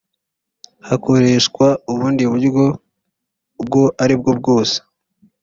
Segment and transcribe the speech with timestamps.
[0.87, 2.65] hakoreshwa ubundi buryo
[3.61, 4.77] ubwo ari bwo bwose